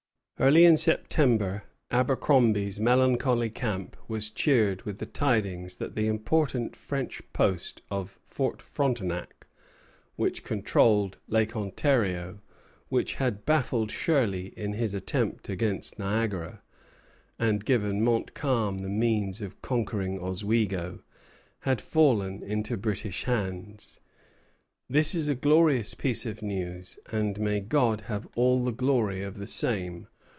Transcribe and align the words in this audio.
Early 0.39 0.65
in 0.65 0.75
September 0.75 1.65
Abercromby's 1.91 2.79
melancholy 2.79 3.51
camp 3.51 3.95
was 4.07 4.31
cheered 4.31 4.81
with 4.85 4.97
the 4.97 5.05
tidings 5.05 5.75
that 5.75 5.93
the 5.93 6.07
important 6.07 6.75
French 6.75 7.21
post 7.31 7.83
of 7.91 8.17
Fort 8.25 8.59
Frontenac, 8.59 9.45
which 10.15 10.43
controlled 10.43 11.19
Lake 11.27 11.55
Ontario, 11.55 12.39
which 12.89 13.13
had 13.21 13.45
baffled 13.45 13.91
Shirley 13.91 14.47
in 14.57 14.73
his 14.73 14.95
attempt 14.95 15.47
against 15.47 15.99
Niagara, 15.99 16.63
and 17.37 17.63
given 17.63 18.03
Montcalm 18.03 18.79
the 18.79 18.89
means 18.89 19.43
of 19.43 19.61
conquering 19.61 20.19
Oswego, 20.19 21.03
had 21.59 21.79
fallen 21.79 22.41
into 22.41 22.77
British 22.77 23.25
hands. 23.25 23.99
"This 24.89 25.13
is 25.13 25.29
a 25.29 25.35
glorious 25.35 25.93
piece 25.93 26.25
of 26.25 26.41
news, 26.41 26.97
and 27.11 27.39
may 27.39 27.59
God 27.59 28.01
have 28.07 28.27
all 28.33 28.65
the 28.65 28.71
glory 28.71 29.21
of 29.21 29.37
the 29.37 29.45
same!" 29.45 30.07